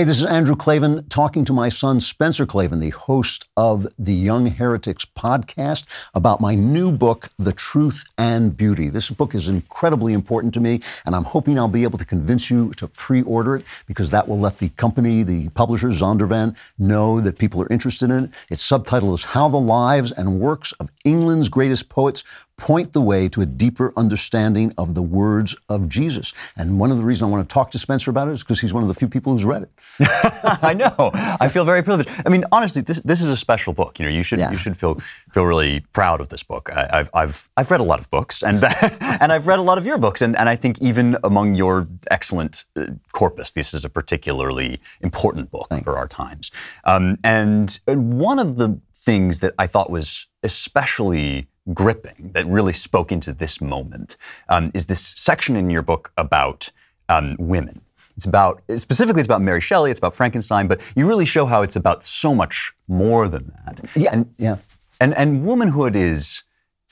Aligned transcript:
Hey, 0.00 0.04
this 0.04 0.20
is 0.20 0.24
Andrew 0.24 0.56
Klavan 0.56 1.06
talking 1.10 1.44
to 1.44 1.52
my 1.52 1.68
son 1.68 2.00
Spencer 2.00 2.46
Klavan, 2.46 2.80
the 2.80 2.88
host 2.88 3.50
of 3.54 3.86
the 3.98 4.14
Young 4.14 4.46
Heretics 4.46 5.04
podcast, 5.04 5.84
about 6.14 6.40
my 6.40 6.54
new 6.54 6.90
book, 6.90 7.28
The 7.38 7.52
Truth 7.52 8.06
and 8.16 8.56
Beauty. 8.56 8.88
This 8.88 9.10
book 9.10 9.34
is 9.34 9.46
incredibly 9.46 10.14
important 10.14 10.54
to 10.54 10.60
me, 10.60 10.80
and 11.04 11.14
I'm 11.14 11.24
hoping 11.24 11.58
I'll 11.58 11.68
be 11.68 11.82
able 11.82 11.98
to 11.98 12.06
convince 12.06 12.50
you 12.50 12.72
to 12.78 12.88
pre 12.88 13.20
order 13.20 13.56
it 13.56 13.64
because 13.86 14.08
that 14.08 14.26
will 14.26 14.40
let 14.40 14.56
the 14.56 14.70
company, 14.70 15.22
the 15.22 15.50
publisher, 15.50 15.88
Zondervan, 15.88 16.56
know 16.78 17.20
that 17.20 17.38
people 17.38 17.60
are 17.60 17.70
interested 17.70 18.08
in 18.08 18.24
it. 18.24 18.30
Its 18.48 18.62
subtitle 18.62 19.12
is 19.12 19.24
How 19.24 19.50
the 19.50 19.60
Lives 19.60 20.12
and 20.12 20.40
Works 20.40 20.72
of 20.80 20.90
England's 21.04 21.50
Greatest 21.50 21.90
Poets 21.90 22.24
point 22.60 22.92
the 22.92 23.00
way 23.00 23.28
to 23.30 23.40
a 23.40 23.46
deeper 23.46 23.92
understanding 23.96 24.72
of 24.76 24.94
the 24.94 25.02
words 25.02 25.56
of 25.68 25.88
Jesus. 25.88 26.32
And 26.56 26.78
one 26.78 26.90
of 26.90 26.98
the 26.98 27.04
reasons 27.04 27.28
I 27.28 27.32
want 27.32 27.48
to 27.48 27.52
talk 27.52 27.70
to 27.72 27.78
Spencer 27.78 28.10
about 28.10 28.28
it 28.28 28.32
is 28.32 28.42
because 28.44 28.60
he's 28.60 28.74
one 28.74 28.82
of 28.82 28.88
the 28.88 28.94
few 28.94 29.08
people 29.08 29.32
who's 29.32 29.44
read 29.46 29.62
it. 29.62 29.70
I 30.62 30.74
know. 30.74 31.10
I 31.14 31.48
feel 31.48 31.64
very 31.64 31.82
privileged. 31.82 32.10
I 32.24 32.28
mean, 32.28 32.44
honestly, 32.52 32.82
this 32.82 33.00
this 33.00 33.20
is 33.22 33.28
a 33.28 33.36
special 33.36 33.72
book. 33.72 33.98
You 33.98 34.04
know, 34.04 34.10
you 34.10 34.22
should 34.22 34.38
Yeah. 34.38 34.50
you 34.52 34.58
should 34.58 34.76
feel 34.76 34.94
feel 35.32 35.44
really 35.44 35.80
proud 35.92 36.20
of 36.20 36.28
this 36.28 36.42
book. 36.42 36.70
I, 36.72 36.88
I've 36.92 37.10
I've 37.14 37.48
I've 37.56 37.70
read 37.70 37.80
a 37.80 37.84
lot 37.92 37.98
of 38.00 38.10
books, 38.10 38.42
and 38.42 38.62
and 39.22 39.32
I've 39.32 39.46
read 39.46 39.58
a 39.58 39.62
lot 39.62 39.78
of 39.78 39.86
your 39.86 39.98
books, 39.98 40.20
and 40.22 40.36
and 40.36 40.48
I 40.48 40.56
think 40.56 40.80
even 40.82 41.16
among 41.24 41.54
your 41.54 41.88
excellent 42.10 42.64
uh, 42.76 42.86
corpus, 43.12 43.52
this 43.52 43.72
is 43.74 43.84
a 43.84 43.88
particularly 43.88 44.78
important 45.00 45.50
book 45.50 45.68
for 45.82 45.96
our 45.96 46.06
times. 46.08 46.50
Um, 46.84 47.16
and 47.24 47.80
one 47.86 48.38
of 48.38 48.56
the 48.56 48.78
things 48.94 49.40
that 49.40 49.54
I 49.58 49.66
thought 49.66 49.90
was 49.90 50.26
especially 50.42 51.44
gripping, 51.74 52.30
that 52.34 52.46
really 52.46 52.72
spoke 52.72 53.12
into 53.12 53.32
this 53.32 53.60
moment, 53.60 54.16
um, 54.48 54.70
is 54.74 54.86
this 54.86 55.00
section 55.00 55.56
in 55.56 55.70
your 55.70 55.82
book 55.82 56.12
about 56.16 56.70
um, 57.08 57.36
women. 57.38 57.80
It's 58.16 58.26
about 58.26 58.62
specifically 58.76 59.20
it's 59.20 59.26
about 59.26 59.40
Mary 59.40 59.60
Shelley, 59.60 59.90
it's 59.90 59.98
about 59.98 60.14
Frankenstein, 60.14 60.68
but 60.68 60.80
you 60.94 61.08
really 61.08 61.24
show 61.24 61.46
how 61.46 61.62
it's 61.62 61.76
about 61.76 62.04
so 62.04 62.34
much 62.34 62.72
more 62.88 63.28
than 63.28 63.52
that. 63.64 63.80
Yeah, 63.96 64.10
And 64.12 64.34
yeah. 64.36 64.56
and 65.00 65.14
and 65.16 65.44
womanhood 65.44 65.96
is 65.96 66.42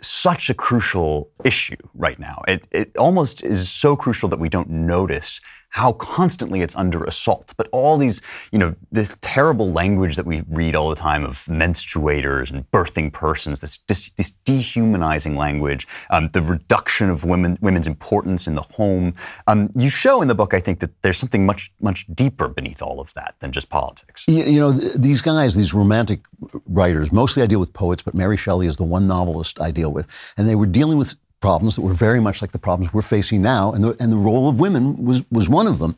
such 0.01 0.49
a 0.49 0.55
crucial 0.55 1.31
issue 1.45 1.77
right 1.95 2.19
now. 2.19 2.41
It 2.47 2.67
it 2.71 2.97
almost 2.97 3.45
is 3.45 3.69
so 3.69 3.97
crucial 3.97 4.29
that 4.29 4.39
we 4.39 4.49
don't 4.49 4.71
notice 4.71 5.41
how 5.71 5.93
constantly 5.93 6.61
it's 6.61 6.75
under 6.77 7.05
assault. 7.05 7.55
But 7.57 7.69
all 7.73 7.99
these, 7.99 8.21
you 8.53 8.59
know, 8.59 8.75
this 8.91 9.17
terrible 9.21 9.71
language 9.71 10.17
that 10.17 10.27
we 10.27 10.43
read 10.49 10.75
all 10.75 10.89
the 10.89 10.97
time 10.97 11.25
of 11.25 11.45
menstruators 11.45 12.51
and 12.51 12.71
birthing 12.71 13.13
persons, 13.13 13.61
this 13.61 13.79
this, 13.87 14.11
this 14.13 14.31
dehumanizing 14.45 15.37
language, 15.37 15.87
um, 16.11 16.29
the 16.33 16.43
reduction 16.43 17.11
of 17.11 17.25
women 17.25 17.59
women's 17.61 17.87
importance 17.87 18.47
in 18.47 18.55
the 18.55 18.63
home. 18.63 19.15
Um, 19.47 19.71
you 19.77 19.91
show 19.91 20.23
in 20.23 20.29
the 20.29 20.35
book, 20.35 20.55
I 20.55 20.61
think, 20.61 20.81
that 20.81 21.03
there's 21.03 21.19
something 21.19 21.45
much 21.45 21.73
much 21.81 22.07
deeper 22.15 22.49
beneath 22.49 22.83
all 22.83 23.01
of 23.01 23.13
that 23.15 23.35
than 23.41 23.53
just 23.53 23.69
politics. 23.69 24.25
You, 24.27 24.45
you 24.45 24.61
know, 24.61 24.79
th- 24.79 24.95
these 24.95 25.21
guys, 25.21 25.55
these 25.55 25.75
romantic 25.75 26.21
writers, 26.67 27.13
mostly 27.13 27.43
I 27.43 27.47
deal 27.47 27.61
with 27.61 27.73
poets, 27.73 28.03
but 28.03 28.15
Mary 28.15 28.37
Shelley 28.37 28.67
is 28.67 28.77
the 28.77 28.85
one 28.85 29.07
novelist 29.07 29.61
I 29.61 29.71
deal 29.71 29.93
with. 29.93 30.07
And 30.37 30.49
they 30.49 30.55
were 30.55 30.67
dealing 30.67 30.99
with 30.99 31.15
problems 31.41 31.77
that 31.77 31.83
were 31.83 31.93
very 31.93 32.21
much 32.21 32.43
like 32.43 32.53
the 32.53 32.59
problems 32.59 32.93
we're 32.93 33.03
facing 33.03 33.43
now. 33.43 33.73
And 33.73 33.85
the, 33.85 33.97
and 34.01 34.11
the 34.13 34.17
role 34.17 34.49
of 34.49 34.61
women 34.61 35.05
was, 35.05 35.23
was 35.31 35.49
one 35.49 35.67
of 35.67 35.79
them. 35.79 35.97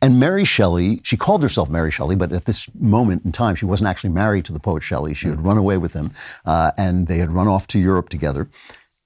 And 0.00 0.18
Mary 0.18 0.44
Shelley, 0.44 1.00
she 1.04 1.16
called 1.16 1.44
herself 1.44 1.70
Mary 1.70 1.92
Shelley, 1.92 2.16
but 2.16 2.32
at 2.32 2.44
this 2.44 2.68
moment 2.74 3.24
in 3.24 3.30
time, 3.30 3.54
she 3.54 3.64
wasn't 3.66 3.88
actually 3.88 4.10
married 4.10 4.44
to 4.46 4.52
the 4.52 4.58
poet 4.58 4.82
Shelley. 4.82 5.14
She 5.14 5.28
had 5.28 5.44
run 5.44 5.56
away 5.56 5.78
with 5.78 5.92
him, 5.92 6.10
uh, 6.44 6.72
and 6.76 7.06
they 7.06 7.18
had 7.18 7.30
run 7.30 7.46
off 7.46 7.68
to 7.68 7.78
Europe 7.78 8.08
together. 8.08 8.48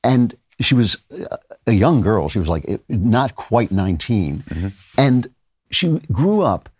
And 0.02 0.34
she 0.58 0.74
was 0.74 0.96
a- 1.66 1.72
young 1.72 2.00
girl. 2.00 2.30
She 2.30 2.38
was 2.38 2.48
like 2.48 2.80
not 2.88 3.34
quite 3.34 3.70
19. 3.70 4.42
And 4.96 5.28
she 5.70 6.00
grew 6.10 6.40
up 6.40 6.70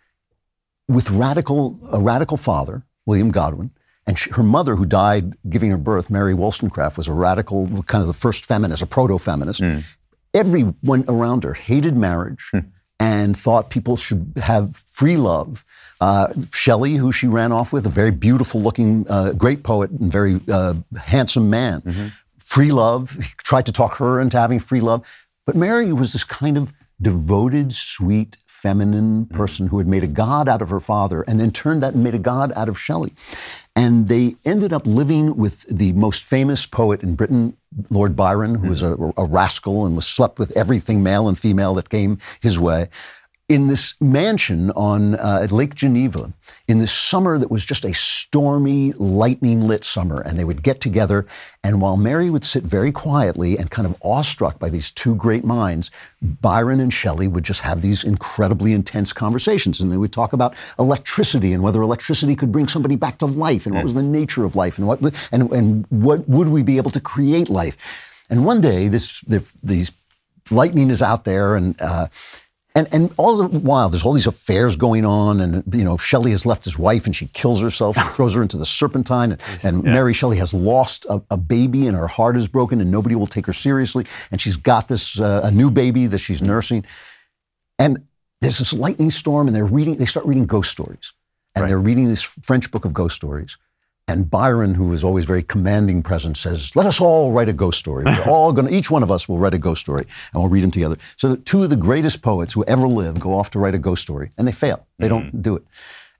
with 0.87 1.11
radical 1.11 1.77
a 1.91 1.99
radical 1.99 2.37
father, 2.37 2.83
William 3.05 3.29
Godwin, 3.29 3.69
and 4.07 4.17
she, 4.17 4.29
her 4.31 4.43
mother, 4.43 4.75
who 4.75 4.85
died 4.85 5.33
giving 5.49 5.69
her 5.71 5.77
birth, 5.77 6.09
Mary 6.09 6.33
Wollstonecraft, 6.33 6.97
was 6.97 7.07
a 7.07 7.13
radical, 7.13 7.83
kind 7.83 8.01
of 8.01 8.07
the 8.07 8.13
first 8.13 8.45
feminist, 8.45 8.81
a 8.81 8.87
proto-feminist. 8.87 9.61
Everyone 10.33 11.03
around 11.07 11.43
her 11.43 11.53
hated 11.53 11.95
marriage 11.97 12.51
and 12.99 13.37
thought 13.37 13.69
people 13.69 13.95
should 13.95 14.33
have 14.37 14.75
free 14.75 15.17
love. 15.17 15.65
Uh, 16.01 16.27
Shelley, 16.53 16.95
who 16.95 17.11
she 17.11 17.27
ran 17.27 17.51
off 17.51 17.73
with, 17.73 17.85
a 17.85 17.89
very 17.89 18.11
beautiful-looking, 18.11 19.05
uh, 19.09 19.33
great 19.33 19.63
poet 19.63 19.91
and 19.91 20.11
very 20.11 20.39
uh, 20.51 20.75
handsome 20.99 21.49
man, 21.49 21.81
free 22.39 22.71
love. 22.71 23.11
He 23.11 23.29
tried 23.43 23.65
to 23.67 23.71
talk 23.71 23.97
her 23.97 24.19
into 24.19 24.37
having 24.39 24.59
free 24.59 24.81
love, 24.81 25.05
but 25.45 25.55
Mary 25.55 25.91
was 25.93 26.13
this 26.13 26.23
kind 26.23 26.57
of 26.57 26.73
devoted, 27.01 27.73
sweet, 27.73 28.37
feminine 28.47 29.27
person 29.27 29.67
who 29.67 29.77
had 29.77 29.87
made 29.87 30.03
a 30.03 30.07
god 30.07 30.49
out 30.49 30.63
of 30.63 30.69
her 30.71 30.79
father 30.79 31.23
and 31.27 31.39
then 31.39 31.51
turned 31.51 31.81
that 31.83 31.93
and 31.93 32.03
made 32.03 32.15
a 32.15 32.19
god 32.19 32.51
out 32.55 32.67
of 32.67 32.77
Shelley. 32.77 33.13
And 33.77 34.07
they 34.07 34.35
ended 34.43 34.73
up 34.73 34.87
living 34.87 35.37
with 35.37 35.61
the 35.69 35.91
most 35.91 36.23
famous 36.23 36.65
poet 36.65 37.03
in 37.03 37.13
Britain, 37.13 37.55
Lord 37.91 38.15
Byron, 38.15 38.55
who 38.55 38.69
was 38.69 38.81
a, 38.81 38.97
a 39.15 39.25
rascal 39.25 39.85
and 39.85 39.95
was 39.95 40.07
slept 40.07 40.39
with 40.39 40.51
everything 40.57 41.03
male 41.03 41.27
and 41.27 41.37
female 41.37 41.75
that 41.75 41.89
came 41.89 42.17
his 42.41 42.57
way. 42.57 42.87
In 43.49 43.67
this 43.67 43.95
mansion 44.01 44.71
on 44.71 45.15
uh, 45.15 45.39
at 45.41 45.53
Lake 45.53 45.73
Geneva, 45.73 46.33
in 46.67 46.79
this 46.79 46.91
summer 46.91 47.37
that 47.37 47.49
was 47.49 47.63
just 47.63 47.85
a 47.85 47.93
stormy, 47.93 48.91
lightning 48.97 49.61
lit 49.61 49.85
summer, 49.85 50.19
and 50.19 50.37
they 50.37 50.43
would 50.43 50.61
get 50.61 50.81
together, 50.81 51.25
and 51.63 51.79
while 51.79 51.95
Mary 51.95 52.29
would 52.29 52.43
sit 52.43 52.63
very 52.63 52.91
quietly 52.91 53.57
and 53.57 53.71
kind 53.71 53.85
of 53.85 53.95
awestruck 54.01 54.59
by 54.59 54.67
these 54.67 54.91
two 54.91 55.15
great 55.15 55.45
minds, 55.45 55.91
Byron 56.21 56.81
and 56.81 56.93
Shelley 56.93 57.29
would 57.29 57.45
just 57.45 57.61
have 57.61 57.81
these 57.81 58.03
incredibly 58.03 58.73
intense 58.73 59.13
conversations, 59.13 59.79
and 59.79 59.93
they 59.93 59.97
would 59.97 60.11
talk 60.11 60.33
about 60.33 60.53
electricity 60.77 61.53
and 61.53 61.63
whether 61.63 61.81
electricity 61.81 62.35
could 62.35 62.51
bring 62.51 62.67
somebody 62.67 62.97
back 62.97 63.17
to 63.19 63.25
life, 63.25 63.65
and 63.65 63.73
what 63.75 63.85
was 63.85 63.93
the 63.93 64.03
nature 64.03 64.43
of 64.43 64.57
life, 64.57 64.77
and 64.77 64.85
what 64.85 64.99
and 65.31 65.49
and 65.53 65.85
what 65.87 66.27
would 66.27 66.49
we 66.49 66.63
be 66.63 66.75
able 66.75 66.91
to 66.91 66.99
create 66.99 67.49
life. 67.49 68.25
And 68.29 68.43
one 68.43 68.59
day, 68.59 68.89
this 68.89 69.21
the, 69.21 69.49
these 69.63 69.93
lightning 70.51 70.89
is 70.89 71.01
out 71.01 71.23
there, 71.23 71.55
and 71.55 71.81
uh, 71.81 72.07
and 72.77 72.87
and 72.91 73.11
all 73.17 73.37
the 73.37 73.59
while, 73.59 73.89
there's 73.89 74.03
all 74.03 74.13
these 74.13 74.27
affairs 74.27 74.75
going 74.75 75.03
on, 75.03 75.41
and 75.41 75.63
you 75.73 75.83
know, 75.83 75.97
Shelley 75.97 76.29
has 76.29 76.45
left 76.45 76.63
his 76.63 76.77
wife, 76.77 77.07
and 77.07 77.15
she 77.15 77.25
kills 77.27 77.59
herself, 77.59 77.97
and 77.97 78.05
throws 78.15 78.35
her 78.35 78.41
into 78.43 78.57
the 78.57 78.67
Serpentine, 78.67 79.31
and, 79.31 79.41
and 79.63 79.83
Mary 79.83 80.13
Shelley 80.13 80.37
has 80.37 80.53
lost 80.53 81.05
a, 81.09 81.19
a 81.31 81.37
baby, 81.37 81.87
and 81.87 81.97
her 81.97 82.07
heart 82.07 82.37
is 82.37 82.47
broken, 82.47 82.79
and 82.79 82.91
nobody 82.91 83.15
will 83.15 83.25
take 83.25 83.47
her 83.47 83.53
seriously, 83.53 84.05
and 84.29 84.39
she's 84.39 84.57
got 84.57 84.87
this 84.87 85.19
uh, 85.19 85.41
a 85.43 85.49
new 85.49 85.71
baby 85.71 86.05
that 86.05 86.19
she's 86.19 86.43
nursing, 86.43 86.85
and 87.79 88.05
there's 88.41 88.59
this 88.59 88.73
lightning 88.73 89.09
storm, 89.09 89.47
and 89.47 89.55
they're 89.55 89.65
reading, 89.65 89.97
they 89.97 90.05
start 90.05 90.27
reading 90.27 90.45
ghost 90.45 90.69
stories, 90.69 91.13
and 91.55 91.67
they're 91.67 91.79
reading 91.79 92.07
this 92.07 92.21
French 92.21 92.69
book 92.69 92.85
of 92.85 92.93
ghost 92.93 93.15
stories. 93.15 93.57
And 94.09 94.29
Byron, 94.29 94.73
who 94.73 94.93
is 94.93 95.03
always 95.03 95.25
very 95.25 95.43
commanding 95.43 96.01
presence, 96.01 96.39
says, 96.39 96.73
"Let 96.75 96.85
us 96.85 97.01
all 97.01 97.33
write 97.33 97.49
a 97.49 97.53
ghost 97.53 97.79
story. 97.79 98.05
We're 98.05 98.23
all 98.27 98.53
going. 98.53 98.67
to 98.67 98.73
Each 98.73 98.89
one 98.89 99.03
of 99.03 99.11
us 99.11 99.27
will 99.27 99.37
write 99.37 99.53
a 99.53 99.59
ghost 99.59 99.81
story, 99.81 100.05
and 100.33 100.41
we'll 100.41 100.49
read 100.49 100.63
them 100.63 100.71
together." 100.71 100.95
So, 101.17 101.29
the 101.29 101.37
two 101.37 101.63
of 101.63 101.69
the 101.69 101.75
greatest 101.75 102.21
poets 102.21 102.53
who 102.53 102.63
ever 102.65 102.87
lived 102.87 103.19
go 103.19 103.33
off 103.33 103.49
to 103.51 103.59
write 103.59 103.75
a 103.75 103.79
ghost 103.79 104.01
story, 104.01 104.31
and 104.37 104.47
they 104.47 104.53
fail. 104.53 104.87
They 104.97 105.09
don't 105.09 105.35
mm. 105.35 105.41
do 105.41 105.57
it. 105.57 105.63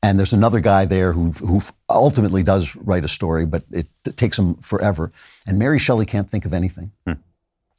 And 0.04 0.20
there's 0.20 0.34
another 0.34 0.60
guy 0.60 0.86
there 0.86 1.14
who 1.14 1.32
who 1.32 1.62
ultimately 1.90 2.44
does 2.44 2.76
write 2.76 3.06
a 3.06 3.08
story, 3.08 3.46
but 3.46 3.64
it, 3.72 3.88
it 4.06 4.18
takes 4.18 4.38
him 4.38 4.56
forever. 4.56 5.12
And 5.48 5.58
Mary 5.58 5.80
Shelley 5.80 6.06
can't 6.06 6.30
think 6.30 6.46
of 6.46 6.54
anything. 6.54 6.92
Hmm. 7.06 7.14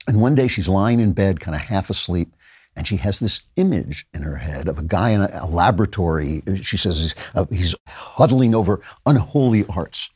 And 0.06 0.22
one 0.22 0.34
day 0.34 0.48
she's 0.48 0.68
lying 0.68 1.00
in 1.00 1.12
bed, 1.12 1.38
kind 1.38 1.54
of 1.54 1.60
half 1.60 1.90
asleep, 1.90 2.34
and 2.78 2.86
she 2.86 2.96
has 2.98 3.18
this 3.18 3.42
image 3.56 4.06
in 4.14 4.22
her 4.22 4.36
head 4.36 4.68
of 4.68 4.78
a 4.78 4.82
guy 4.82 5.10
in 5.10 5.20
a, 5.20 5.46
laboratory. 5.46 6.42
She 6.62 6.76
says 6.76 7.00
he's, 7.00 7.14
uh, 7.34 7.44
he's 7.50 7.74
huddling 7.88 8.54
over 8.54 8.80
unholy 9.04 9.66
arts. 9.68 10.10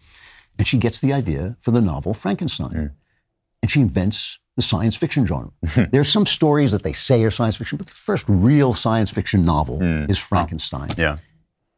And 0.59 0.67
she 0.67 0.78
gets 0.78 1.00
the 1.00 1.12
idea 1.12 1.56
for 1.61 1.73
the 1.73 1.81
novel 1.81 2.15
Frankenstein. 2.15 2.71
Hmm. 2.71 2.87
And 3.62 3.70
she 3.70 3.81
invents 3.81 4.38
the 4.56 4.62
science 4.62 4.97
fiction 4.97 5.26
genre. 5.26 5.50
Hmm. 5.69 5.85
There's 5.91 6.09
some 6.09 6.25
stories 6.25 6.70
that 6.70 6.85
they 6.85 6.93
say 6.93 7.25
are 7.25 7.31
science 7.32 7.56
fiction, 7.56 7.79
but 7.79 7.88
the 7.88 7.94
first 7.94 8.26
real 8.29 8.73
science 8.73 9.11
fiction 9.11 9.43
novel 9.43 9.79
hmm. 9.79 10.05
is 10.08 10.19
Frankenstein. 10.19 10.91
Yeah. 10.97 11.19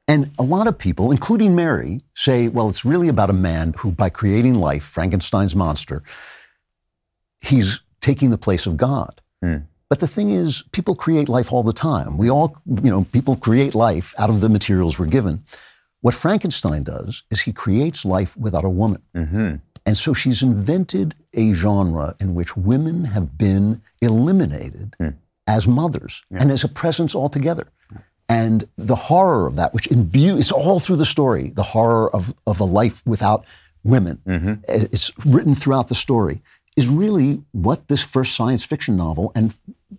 And 0.06 0.32
a 0.38 0.42
lot 0.42 0.66
of 0.66 0.76
people, 0.76 1.10
including 1.10 1.56
Mary, 1.56 2.02
say, 2.14 2.48
well, 2.48 2.68
it's 2.68 2.84
really 2.84 3.08
about 3.08 3.30
a 3.30 3.34
man 3.34 3.74
who, 3.78 3.90
by 3.90 4.10
creating 4.10 4.54
life, 4.54 4.84
Frankenstein's 4.84 5.56
monster, 5.56 6.02
he's 7.38 7.80
taking 8.02 8.28
the 8.28 8.36
place 8.36 8.66
of 8.66 8.76
God. 8.76 9.22
But 9.94 10.00
the 10.00 10.08
thing 10.08 10.30
is, 10.30 10.64
people 10.72 10.96
create 10.96 11.28
life 11.28 11.52
all 11.52 11.62
the 11.62 11.72
time. 11.72 12.18
We 12.18 12.28
all, 12.28 12.60
you 12.82 12.90
know, 12.90 13.04
people 13.12 13.36
create 13.36 13.76
life 13.76 14.12
out 14.18 14.28
of 14.28 14.40
the 14.40 14.48
materials 14.48 14.98
we're 14.98 15.06
given. 15.06 15.44
What 16.00 16.14
Frankenstein 16.14 16.82
does 16.82 17.22
is 17.30 17.42
he 17.42 17.52
creates 17.52 18.04
life 18.04 18.36
without 18.36 18.64
a 18.64 18.68
woman. 18.68 19.02
Mm-hmm. 19.14 19.54
And 19.86 19.96
so 19.96 20.12
she's 20.12 20.42
invented 20.42 21.14
a 21.32 21.52
genre 21.52 22.16
in 22.18 22.34
which 22.34 22.56
women 22.56 23.04
have 23.04 23.38
been 23.38 23.82
eliminated 24.02 24.96
hmm. 24.98 25.10
as 25.46 25.68
mothers 25.68 26.24
and 26.32 26.50
as 26.50 26.64
a 26.64 26.68
presence 26.68 27.14
altogether. 27.14 27.68
And 28.28 28.66
the 28.76 28.96
horror 28.96 29.46
of 29.46 29.54
that, 29.54 29.74
which 29.74 29.86
imbues, 29.86 30.40
it's 30.40 30.50
all 30.50 30.80
through 30.80 30.96
the 30.96 31.04
story, 31.04 31.50
the 31.50 31.62
horror 31.62 32.12
of, 32.12 32.34
of 32.48 32.58
a 32.58 32.64
life 32.64 33.00
without 33.06 33.46
women. 33.84 34.20
Mm-hmm. 34.26 34.54
It's 34.66 35.12
written 35.24 35.54
throughout 35.54 35.86
the 35.86 35.94
story, 35.94 36.42
is 36.76 36.88
really 36.88 37.42
what 37.52 37.88
this 37.88 38.02
first 38.02 38.34
science 38.34 38.64
fiction 38.64 38.96
novel 38.96 39.32
and 39.34 39.54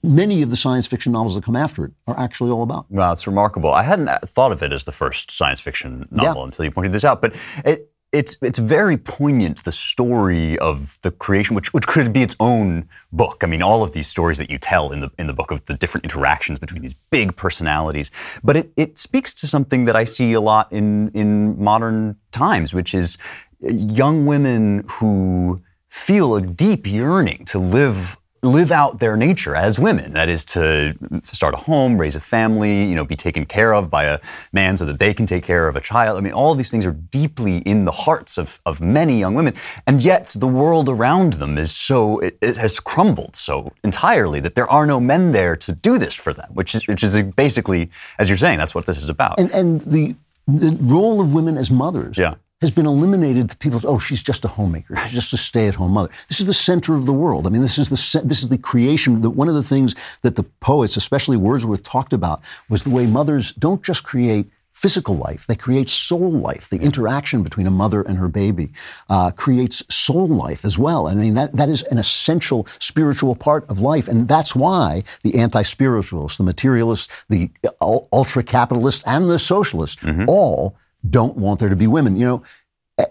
many 0.06 0.42
of 0.42 0.50
the 0.50 0.56
science 0.56 0.88
fiction 0.88 1.12
novels 1.12 1.36
that 1.36 1.44
come 1.44 1.56
after 1.56 1.86
it 1.86 1.92
are 2.08 2.18
actually 2.20 2.52
all 2.52 2.64
about. 2.64 2.86
Wow, 2.90 3.12
it's 3.12 3.28
remarkable. 3.28 3.72
I 3.72 3.84
hadn't 3.84 4.08
uh, 4.10 4.20
thought 4.26 4.52
of 4.52 4.62
it 4.64 4.72
as 4.72 4.84
the 4.86 4.92
first 4.92 5.32
science 5.32 5.60
fiction 5.60 6.08
novel 6.12 6.42
Yeah. 6.42 6.46
until 6.46 6.66
you 6.66 6.72
pointed 6.72 6.92
this 6.94 7.04
out, 7.04 7.22
but 7.22 7.36
it, 7.66 7.92
it's 8.12 8.38
it's 8.42 8.60
very 8.60 8.96
poignant 8.96 9.64
the 9.66 9.72
story 9.74 10.58
of 10.60 11.00
the 11.02 11.12
creation, 11.12 11.54
which 11.56 11.74
which 11.74 11.86
could 11.88 12.14
be 12.14 12.22
its 12.22 12.36
own 12.40 12.88
book. 13.12 13.38
I 13.44 13.48
mean, 13.48 13.62
all 13.62 13.84
of 13.84 13.92
these 13.92 14.08
stories 14.08 14.38
that 14.38 14.50
you 14.50 14.58
tell 14.58 14.92
in 14.94 15.02
the 15.02 15.10
in 15.20 15.28
the 15.28 15.34
book 15.34 15.52
of 15.52 15.66
the 15.66 15.74
different 15.74 16.06
interactions 16.06 16.58
between 16.60 16.82
these 16.82 16.94
big 17.12 17.36
personalities, 17.36 18.12
but 18.44 18.56
it 18.56 18.72
it 18.78 18.98
speaks 18.98 19.34
to 19.36 19.48
something 19.48 19.84
that 19.86 19.96
I 19.98 20.06
see 20.06 20.32
a 20.34 20.40
lot 20.42 20.72
in 20.72 21.10
in 21.10 21.62
modern 21.62 22.16
times, 22.32 22.74
which 22.74 22.94
is 22.94 23.18
uh, 23.64 23.70
young 23.70 24.26
women 24.26 24.84
who 25.00 25.58
feel 25.90 26.36
a 26.36 26.42
deep 26.42 26.88
yearning 26.88 27.44
to 27.46 27.60
live 27.60 28.18
live 28.46 28.72
out 28.72 29.00
their 29.00 29.18
nature 29.18 29.56
as 29.56 29.80
women. 29.80 30.14
That 30.14 30.30
is 30.30 30.46
to 30.46 30.96
start 31.24 31.54
a 31.54 31.58
home, 31.58 32.00
raise 32.00 32.16
a 32.16 32.20
family, 32.20 32.86
you 32.86 32.96
know, 32.96 33.06
be 33.06 33.16
taken 33.16 33.46
care 33.46 33.74
of 33.74 33.90
by 33.90 34.06
a 34.06 34.20
man 34.54 34.78
so 34.78 34.86
that 34.86 35.00
they 35.00 35.14
can 35.14 35.26
take 35.26 35.44
care 35.44 35.68
of 35.68 35.76
a 35.76 35.82
child. 35.82 36.18
I 36.18 36.22
mean, 36.22 36.34
all 36.34 36.52
of 36.52 36.58
these 36.58 36.72
things 36.72 36.86
are 36.86 36.92
deeply 36.92 37.58
in 37.60 37.86
the 37.86 37.92
hearts 37.92 38.38
of, 38.38 38.60
of 38.66 38.80
many 38.82 39.20
young 39.20 39.36
women. 39.36 39.54
And 39.88 40.02
yet 40.02 40.36
the 40.40 40.48
world 40.48 40.90
around 40.90 41.34
them 41.34 41.58
is 41.58 41.76
so, 41.76 42.20
it, 42.20 42.38
it 42.42 42.58
has 42.58 42.80
crumbled 42.80 43.36
so 43.36 43.72
entirely 43.84 44.40
that 44.42 44.56
there 44.56 44.70
are 44.70 44.86
no 44.86 45.00
men 45.00 45.32
there 45.32 45.56
to 45.58 45.72
do 45.74 45.98
this 45.98 46.14
for 46.14 46.34
them, 46.34 46.50
which 46.54 46.76
is, 46.76 46.88
which 46.88 47.04
is 47.04 47.22
basically, 47.22 47.90
as 48.20 48.30
you're 48.30 48.38
saying, 48.38 48.60
that's 48.60 48.76
what 48.76 48.86
this 48.86 48.98
is 48.98 49.10
about. 49.10 49.40
And, 49.40 49.52
and 49.52 49.82
the, 49.82 50.16
the 50.48 50.78
role 50.82 51.20
of 51.22 51.34
women 51.34 51.58
as 51.58 51.72
mothers 51.72 52.18
Yeah. 52.18 52.36
Has 52.62 52.72
been 52.72 52.86
eliminated. 52.86 53.58
People 53.60 53.80
say, 53.80 53.88
oh, 53.88 54.00
she's 54.00 54.24
just 54.24 54.46
a 54.46 54.48
homemaker. 54.48 54.96
She's 54.98 55.12
just 55.14 55.34
a 55.34 55.38
stay-at-home 55.38 55.92
mother. 55.92 56.10
This 56.28 56.40
is 56.40 56.48
the 56.48 56.54
center 56.54 56.96
of 56.96 57.06
the 57.06 57.14
world. 57.14 57.46
I 57.46 57.50
mean, 57.50 57.62
this 57.62 57.78
is 57.78 57.90
the 57.90 58.22
this 58.26 58.42
is 58.42 58.50
the 58.50 58.58
creation. 58.58 59.22
The, 59.22 59.30
one 59.30 59.50
of 59.50 59.56
the 59.56 59.64
things 59.64 59.96
that 60.22 60.36
the 60.36 60.44
poets, 60.44 60.98
especially 60.98 61.38
Wordsworth, 61.38 61.84
talked 61.84 62.14
about 62.14 62.42
was 62.70 62.84
the 62.84 62.90
way 62.90 63.06
mothers 63.06 63.52
don't 63.54 63.84
just 63.84 64.04
create 64.04 64.50
physical 64.72 65.16
life; 65.16 65.48
they 65.48 65.56
create 65.56 65.90
soul 65.90 66.32
life. 66.32 66.70
The 66.70 66.80
interaction 66.80 67.44
between 67.44 67.68
a 67.68 67.72
mother 67.72 68.02
and 68.02 68.18
her 68.18 68.30
baby 68.30 68.72
uh, 69.10 69.32
creates 69.32 69.84
soul 69.94 70.28
life 70.28 70.64
as 70.64 70.78
well. 70.78 71.08
I 71.08 71.16
mean, 71.16 71.34
that 71.36 71.54
that 71.58 71.70
is 71.70 71.84
an 71.84 71.98
essential 71.98 72.68
spiritual 72.80 73.36
part 73.36 73.70
of 73.70 73.82
life, 73.82 74.08
and 74.08 74.28
that's 74.30 74.56
why 74.56 75.04
the 75.24 75.36
anti-spiritualists, 75.36 76.38
the 76.38 76.44
materialists, 76.46 77.26
the 77.28 77.52
ultra 77.82 78.44
capitalists, 78.44 79.04
and 79.06 79.30
the 79.30 79.40
socialists 79.40 80.02
all 80.28 80.78
don't 81.10 81.36
want 81.38 81.60
there 81.60 81.70
to 81.70 81.76
be 81.76 81.88
women. 81.88 82.16
You 82.18 82.26
know, 82.26 82.44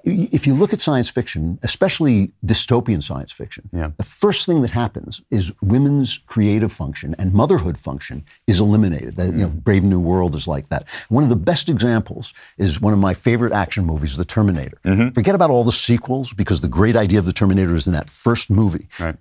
if 0.03 0.47
you 0.47 0.55
look 0.55 0.73
at 0.73 0.81
science 0.81 1.11
fiction, 1.11 1.59
especially 1.63 2.33
dystopian 2.45 3.03
science 3.03 3.33
fiction, 3.33 3.69
Yeah. 3.71 3.91
the 3.99 4.03
first 4.03 4.47
thing 4.47 4.63
that 4.63 4.71
happens 4.71 5.21
is 5.31 5.53
women's 5.61 6.19
creative 6.27 6.73
function 6.73 7.15
and 7.19 7.35
motherhood 7.35 7.77
function 7.77 8.25
is 8.47 8.61
eliminated. 8.61 9.17
That, 9.17 9.27
You 9.27 9.33
know, 9.43 9.49
mm. 9.49 9.63
Brave 9.63 9.85
New 9.85 10.01
World 10.01 10.35
is 10.35 10.49
like 10.49 10.71
that. 10.71 10.89
One 11.11 11.23
of 11.23 11.29
the 11.29 11.37
best 11.37 11.69
examples 11.69 12.33
is 12.57 12.81
one 12.81 12.95
of 12.95 12.99
my 12.99 13.13
favorite 13.13 13.53
action 13.53 13.85
movies, 13.85 14.17
The 14.17 14.25
Terminator. 14.25 14.79
Mm-hmm. 14.87 15.11
Forget 15.11 15.35
about 15.35 15.51
all 15.51 15.65
the 15.65 15.73
sequels 15.73 16.33
because 16.33 16.63
the 16.63 16.69
great 16.69 16.97
idea 16.97 17.19
of 17.19 17.27
The 17.27 17.33
Terminator 17.35 17.75
is 17.75 17.87
in 17.87 17.93
that 17.93 18.09
first 18.09 18.49
movie. 18.49 18.89
Right. 18.99 19.17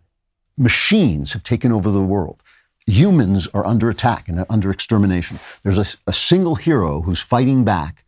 Machines 0.57 1.33
have 1.33 1.43
taken 1.43 1.71
over 1.73 1.91
the 1.91 2.01
world. 2.01 2.41
Humans 2.87 3.47
are 3.53 3.65
under 3.65 3.89
attack 3.89 4.29
and 4.29 4.45
under 4.49 4.69
extermination. 4.71 5.39
There's 5.63 5.77
a, 5.77 5.85
a 6.07 6.13
single 6.13 6.55
hero 6.55 7.01
who's 7.01 7.19
fighting 7.19 7.63
back. 7.65 8.02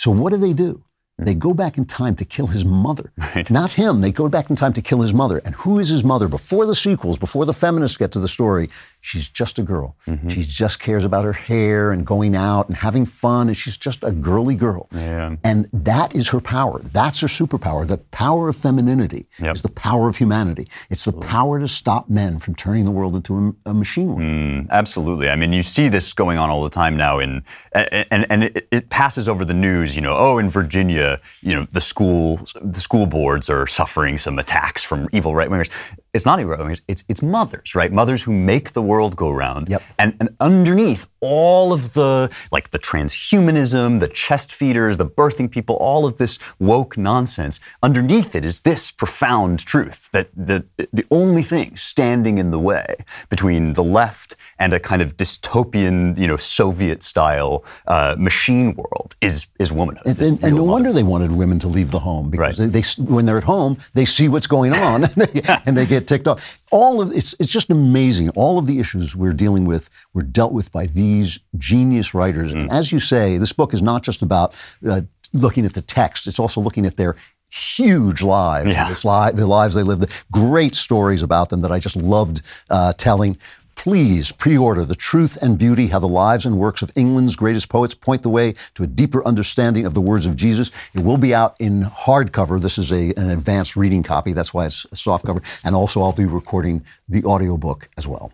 So 0.00 0.10
what 0.10 0.30
do 0.30 0.38
they 0.38 0.54
do? 0.54 0.82
Hmm. 1.18 1.24
They 1.26 1.34
go 1.34 1.52
back 1.52 1.76
in 1.76 1.84
time 1.84 2.16
to 2.16 2.24
kill 2.24 2.46
his 2.46 2.64
mother. 2.64 3.12
Not 3.50 3.70
him. 3.72 4.00
They 4.00 4.10
go 4.10 4.30
back 4.30 4.48
in 4.48 4.56
time 4.56 4.72
to 4.72 4.80
kill 4.80 5.02
his 5.02 5.12
mother. 5.12 5.42
And 5.44 5.54
who 5.54 5.78
is 5.78 5.90
his 5.90 6.04
mother? 6.04 6.26
Before 6.26 6.64
the 6.64 6.74
sequels, 6.74 7.18
before 7.18 7.44
the 7.44 7.52
feminists 7.52 7.98
get 7.98 8.10
to 8.12 8.18
the 8.18 8.26
story, 8.26 8.70
she's 9.00 9.28
just 9.28 9.58
a 9.58 9.62
girl. 9.62 9.96
Mm-hmm. 10.06 10.28
She 10.28 10.42
just 10.42 10.80
cares 10.80 11.04
about 11.04 11.24
her 11.24 11.32
hair 11.32 11.90
and 11.92 12.06
going 12.06 12.34
out 12.36 12.68
and 12.68 12.76
having 12.76 13.04
fun. 13.06 13.48
And 13.48 13.56
she's 13.56 13.76
just 13.76 14.02
a 14.04 14.10
girly 14.10 14.54
girl. 14.54 14.88
Yeah. 14.92 15.36
And 15.44 15.68
that 15.72 16.14
is 16.14 16.28
her 16.28 16.40
power. 16.40 16.80
That's 16.80 17.20
her 17.20 17.26
superpower. 17.26 17.86
The 17.86 17.98
power 17.98 18.48
of 18.48 18.56
femininity 18.56 19.26
Yep. 19.38 19.54
is 19.56 19.62
the 19.62 19.70
power 19.70 20.08
of 20.08 20.16
humanity. 20.16 20.68
It's 20.90 21.04
the 21.04 21.12
power 21.12 21.58
to 21.60 21.68
stop 21.68 22.08
men 22.08 22.38
from 22.38 22.54
turning 22.54 22.84
the 22.84 22.90
world 22.90 23.14
into 23.16 23.54
a, 23.66 23.70
a 23.70 23.74
machine 23.74 24.08
world. 24.08 24.20
Mm, 24.20 24.70
absolutely. 24.70 25.28
I 25.30 25.36
mean, 25.36 25.52
you 25.52 25.62
see 25.62 25.88
this 25.88 26.12
going 26.12 26.38
on 26.38 26.50
all 26.50 26.62
the 26.62 26.70
time 26.70 26.96
now, 26.96 27.18
in 27.18 27.42
and 27.72 28.06
and, 28.10 28.26
and 28.30 28.44
it, 28.44 28.68
it 28.70 28.88
passes 28.90 29.28
over 29.28 29.44
the 29.44 29.54
news. 29.54 29.96
You 29.96 30.02
know, 30.02 30.14
oh, 30.16 30.38
in 30.38 30.48
Virginia, 30.50 31.18
you 31.40 31.54
know, 31.54 31.66
the 31.70 31.80
school 31.80 32.40
the 32.62 32.80
school 32.80 33.06
boards 33.06 33.48
are 33.48 33.66
suffering 33.66 34.18
some 34.18 34.38
attacks 34.38 34.82
from 34.82 35.08
evil 35.12 35.34
right 35.34 35.48
wingers. 35.48 35.70
It's 36.12 36.26
not 36.26 36.40
wingers. 36.58 36.80
It's 36.88 37.04
it's 37.08 37.22
mothers, 37.22 37.74
right? 37.74 37.92
Mothers 37.92 38.22
who 38.22 38.32
make 38.32 38.72
the 38.72 38.82
world 38.82 39.16
go 39.16 39.30
round. 39.30 39.68
Yep. 39.68 39.82
And 39.98 40.16
and 40.20 40.30
underneath 40.40 41.06
all 41.20 41.72
of 41.72 41.92
the 41.94 42.30
like 42.50 42.70
the 42.70 42.78
transhumanism, 42.78 44.00
the 44.00 44.08
chest 44.08 44.52
feeders, 44.52 44.98
the 44.98 45.06
birthing 45.06 45.50
people, 45.50 45.76
all 45.76 46.06
of 46.06 46.18
this 46.18 46.38
woke 46.58 46.96
nonsense. 46.96 47.60
Underneath 47.82 48.34
it 48.34 48.44
is 48.44 48.60
this 48.62 48.90
profound 48.90 49.58
truth 49.60 50.10
that 50.12 50.28
the 50.34 50.64
the 50.92 51.04
only 51.10 51.42
thing 51.42 51.76
standing 51.76 52.38
in 52.38 52.50
the 52.50 52.58
way 52.58 52.96
between 53.28 53.74
the 53.74 53.84
left 53.84 54.36
and 54.58 54.72
a 54.74 54.80
kind 54.80 55.02
of 55.02 55.16
dystopian, 55.16 56.18
you 56.18 56.26
know, 56.26 56.36
Soviet 56.36 57.02
style 57.02 57.64
uh, 57.86 58.16
machine 58.18 58.74
world 58.74 59.14
is 59.20 59.46
is 59.58 59.72
womanhood. 59.72 60.06
And, 60.06 60.20
and, 60.20 60.44
and 60.44 60.56
no 60.56 60.64
wonder 60.64 60.92
they 60.92 61.02
wanted 61.02 61.32
women 61.32 61.58
to 61.60 61.68
leave 61.68 61.90
the 61.90 62.00
home 62.00 62.30
because 62.30 62.58
Right. 62.60 62.72
they, 62.72 62.80
they, 62.80 63.02
when 63.14 63.26
they're 63.26 63.38
at 63.38 63.44
home, 63.44 63.76
they 63.94 64.04
see 64.06 64.28
what's 64.28 64.46
going 64.46 64.72
on 64.74 65.04
and, 65.04 65.12
they, 65.22 65.42
and 65.66 65.76
they 65.76 65.86
get 65.86 66.06
ticked 66.06 66.26
off. 66.28 66.62
All 66.70 67.00
of 67.00 67.12
it's, 67.12 67.34
it's 67.40 67.52
just 67.52 67.68
amazing. 67.70 68.30
All 68.30 68.58
of 68.58 68.66
the 68.66 68.78
issues 68.80 69.14
we're 69.16 69.32
dealing 69.44 69.64
with 69.66 69.90
were 70.14 70.22
dealt 70.22 70.52
with 70.52 70.70
by 70.72 70.86
these 70.86 71.09
genius 71.58 72.14
writers. 72.14 72.52
Mm. 72.54 72.60
And 72.62 72.70
as 72.70 72.92
you 72.92 73.00
say, 73.00 73.38
this 73.38 73.52
book 73.52 73.74
is 73.74 73.82
not 73.82 74.02
just 74.02 74.22
about 74.22 74.54
uh, 74.88 75.02
looking 75.32 75.64
at 75.66 75.74
the 75.74 75.82
text; 75.82 76.26
it's 76.26 76.38
also 76.38 76.60
looking 76.60 76.86
at 76.86 76.96
their 76.96 77.14
huge 77.52 78.22
lives, 78.22 78.70
Yeah. 78.70 78.88
li- 78.88 79.32
the 79.32 79.46
lives 79.46 79.74
they 79.74 79.82
lived, 79.82 80.02
the 80.02 80.22
great 80.30 80.74
stories 80.76 81.22
about 81.22 81.48
them 81.48 81.62
that 81.62 81.72
I 81.72 81.78
just 81.80 81.96
loved 81.96 82.42
uh, 82.70 82.92
telling. 82.96 83.36
Please 83.76 84.30
pre 84.30 84.58
order 84.58 84.84
The 84.84 84.94
Truth 84.94 85.38
and 85.42 85.58
Beauty 85.58 85.86
How 85.88 86.00
the 86.00 86.06
Lives 86.24 86.44
and 86.44 86.58
Works 86.58 86.82
of 86.82 86.90
England's 86.96 87.34
Greatest 87.34 87.68
Poets 87.70 87.94
Point 87.94 88.22
the 88.22 88.28
Way 88.28 88.54
to 88.74 88.82
a 88.82 88.86
Deeper 88.86 89.24
Understanding 89.24 89.86
of 89.86 89.94
the 89.94 90.02
Words 90.02 90.26
of 90.26 90.36
Jesus. 90.36 90.70
It 90.92 91.02
will 91.02 91.16
be 91.16 91.34
out 91.34 91.56
in 91.58 91.82
hardcover. 91.82 92.60
This 92.60 92.76
is 92.76 92.92
a, 92.92 93.14
an 93.16 93.30
advanced 93.30 93.76
reading 93.76 94.02
copy. 94.02 94.34
That's 94.34 94.52
why 94.52 94.66
it's 94.66 94.84
a 94.92 94.96
soft 94.96 95.24
cover. 95.24 95.40
And 95.64 95.74
also, 95.74 96.02
I'll 96.02 96.12
be 96.12 96.26
recording 96.26 96.84
the 97.08 97.24
audiobook 97.24 97.88
as 97.96 98.06
well. 98.06 98.32